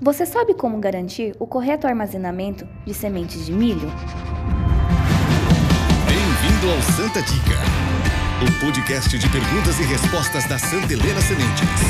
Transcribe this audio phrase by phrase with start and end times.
[0.00, 3.90] Você sabe como garantir o correto armazenamento de sementes de milho?
[6.06, 7.56] Bem-vindo ao Santa Dica,
[8.46, 11.82] o podcast de perguntas e respostas da Santa Helena Sementes,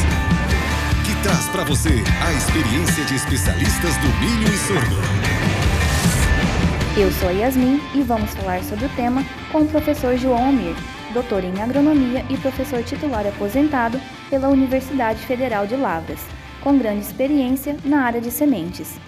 [1.04, 4.96] que traz para você a experiência de especialistas do milho e sorgo.
[6.96, 9.22] Eu sou a Yasmin e vamos falar sobre o tema
[9.52, 10.74] com o professor João Almir,
[11.12, 14.00] doutor em agronomia e professor titular aposentado
[14.30, 16.20] pela Universidade Federal de Lavras,
[16.62, 18.98] com grande experiência na área de sementes.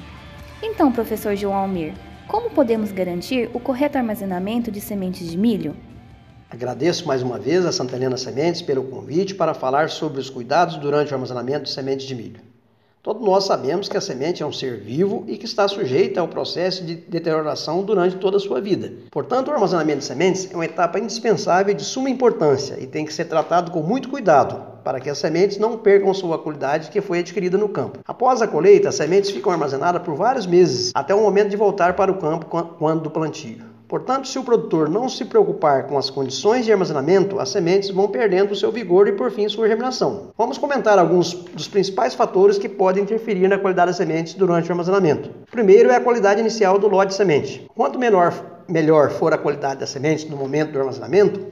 [0.62, 1.95] Então, professor João Almir,
[2.29, 5.75] como podemos garantir o correto armazenamento de sementes de milho?
[6.48, 10.77] Agradeço mais uma vez a Santa Helena Sementes pelo convite para falar sobre os cuidados
[10.77, 12.50] durante o armazenamento de sementes de milho.
[13.03, 16.29] Todos nós sabemos que a semente é um ser vivo e que está sujeita ao
[16.29, 18.93] processo de deterioração durante toda a sua vida.
[19.11, 23.15] Portanto, o armazenamento de sementes é uma etapa indispensável de suma importância e tem que
[23.15, 27.21] ser tratado com muito cuidado para que as sementes não percam sua qualidade que foi
[27.21, 28.01] adquirida no campo.
[28.07, 31.97] Após a colheita, as sementes ficam armazenadas por vários meses até o momento de voltar
[31.97, 32.47] para o campo
[32.79, 33.70] quando do plantio.
[33.91, 38.06] Portanto, se o produtor não se preocupar com as condições de armazenamento, as sementes vão
[38.06, 40.30] perdendo seu vigor e, por fim, sua germinação.
[40.38, 44.72] Vamos comentar alguns dos principais fatores que podem interferir na qualidade das sementes durante o
[44.72, 45.30] armazenamento.
[45.50, 47.66] Primeiro é a qualidade inicial do lote de semente.
[47.74, 48.33] Quanto menor,
[48.68, 51.44] melhor for a qualidade da semente no momento do armazenamento,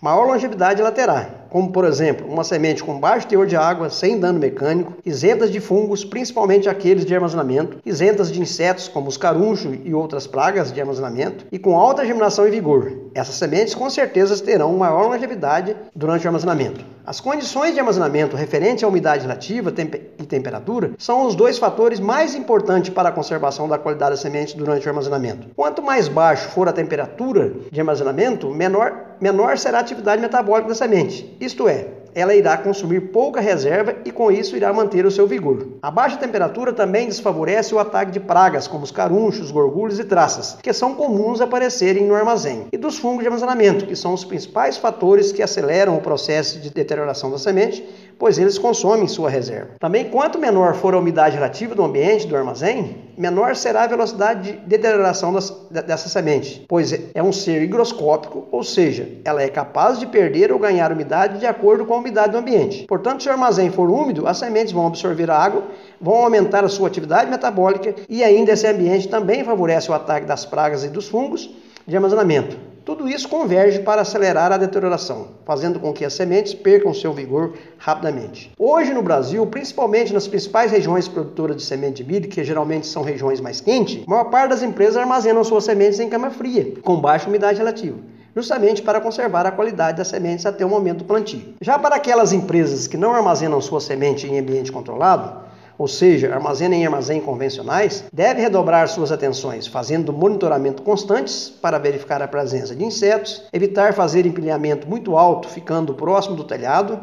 [0.00, 4.20] maior longevidade ela terá como por exemplo, uma semente com baixo teor de água, sem
[4.20, 9.78] dano mecânico, isentas de fungos, principalmente aqueles de armazenamento, isentas de insetos como os carunchos
[9.82, 12.92] e outras pragas de armazenamento, e com alta germinação e vigor.
[13.14, 16.84] Essas sementes com certeza terão maior longevidade durante o armazenamento.
[17.06, 19.72] As condições de armazenamento referente à umidade relativa
[20.18, 24.56] e temperatura são os dois fatores mais importantes para a conservação da qualidade da semente
[24.56, 25.48] durante o armazenamento.
[25.54, 30.74] Quanto mais baixo for a temperatura de armazenamento, menor, menor será a atividade metabólica da
[30.74, 31.36] semente.
[31.40, 35.68] Isto é, ela irá consumir pouca reserva e com isso irá manter o seu vigor.
[35.82, 40.56] A baixa temperatura também desfavorece o ataque de pragas como os carunchos, gorgulhos e traças,
[40.62, 44.78] que são comuns aparecerem no armazém, e dos fungos de armazenamento, que são os principais
[44.78, 47.84] fatores que aceleram o processo de deterioração da semente
[48.18, 49.72] pois eles consomem sua reserva.
[49.78, 54.52] Também, quanto menor for a umidade relativa do ambiente do armazém, menor será a velocidade
[54.52, 59.98] de deterioração das, dessa semente, pois é um ser higroscópico, ou seja, ela é capaz
[59.98, 62.84] de perder ou ganhar umidade de acordo com a umidade do ambiente.
[62.86, 65.64] Portanto, se o armazém for úmido, as sementes vão absorver a água,
[66.00, 70.46] vão aumentar a sua atividade metabólica e ainda esse ambiente também favorece o ataque das
[70.46, 71.50] pragas e dos fungos
[71.86, 72.56] de armazenamento.
[72.84, 77.54] Tudo isso converge para acelerar a deterioração, fazendo com que as sementes percam seu vigor
[77.78, 78.52] rapidamente.
[78.56, 83.02] Hoje no Brasil, principalmente nas principais regiões produtoras de semente de milho, que geralmente são
[83.02, 87.00] regiões mais quentes, a maior parte das empresas armazenam suas sementes em cama fria, com
[87.00, 87.98] baixa umidade relativa
[88.36, 91.54] justamente para conservar a qualidade das sementes até o momento do plantio.
[91.62, 95.46] Já para aquelas empresas que não armazenam sua semente em ambiente controlado,
[95.78, 102.22] ou seja, armazena em armazém convencionais, deve redobrar suas atenções, fazendo monitoramento constantes para verificar
[102.22, 106.98] a presença de insetos, evitar fazer empilhamento muito alto, ficando próximo do telhado,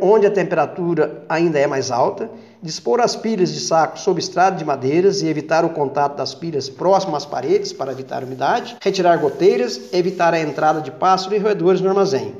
[0.00, 2.30] onde a temperatura ainda é mais alta,
[2.62, 6.68] dispor as pilhas de saco sob estrado de madeiras e evitar o contato das pilhas
[6.68, 11.80] próximo às paredes para evitar umidade, retirar goteiras, evitar a entrada de pássaros e roedores
[11.80, 12.34] no armazém.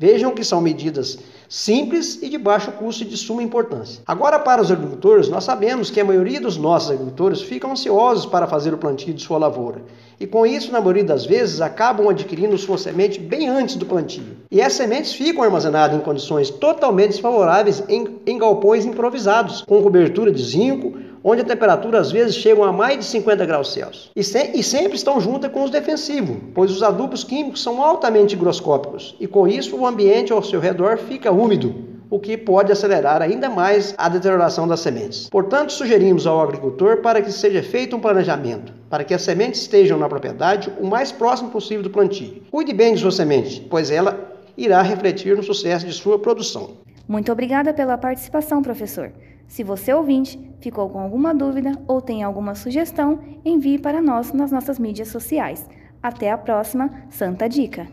[0.00, 4.02] Vejam que são medidas simples e de baixo custo e de suma importância.
[4.06, 8.46] Agora, para os agricultores, nós sabemos que a maioria dos nossos agricultores ficam ansiosos para
[8.46, 9.82] fazer o plantio de sua lavoura.
[10.18, 14.38] E com isso, na maioria das vezes, acabam adquirindo sua semente bem antes do plantio.
[14.50, 20.32] E as sementes ficam armazenadas em condições totalmente desfavoráveis em, em galpões improvisados, com cobertura
[20.32, 24.10] de zinco, onde a temperatura às vezes chega a mais de 50 graus Celsius.
[24.14, 28.34] E, se, e sempre estão juntas com os defensivos, pois os adubos químicos são altamente
[28.34, 31.74] higroscópicos e com isso o ambiente ao seu redor fica úmido,
[32.10, 35.28] o que pode acelerar ainda mais a deterioração das sementes.
[35.30, 39.96] Portanto, sugerimos ao agricultor para que seja feito um planejamento, para que as sementes estejam
[39.96, 42.42] na propriedade o mais próximo possível do plantio.
[42.50, 44.18] Cuide bem de sua semente, pois ela
[44.56, 46.70] irá refletir no sucesso de sua produção.
[47.06, 49.12] Muito obrigada pela participação, professor.
[49.50, 54.52] Se você ouvinte ficou com alguma dúvida ou tem alguma sugestão, envie para nós nas
[54.52, 55.68] nossas mídias sociais.
[56.00, 57.88] Até a próxima Santa Dica.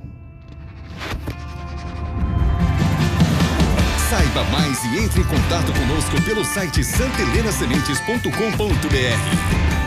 [4.07, 8.29] Saiba mais e entre em contato conosco pelo site santelenasementes.com.br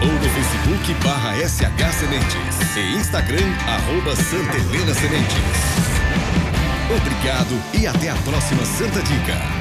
[0.02, 5.38] ou no Facebook barra SH Sementes e Instagram arroba Santa Helena Sementes.
[6.96, 9.59] Obrigado e até a próxima Santa Dica.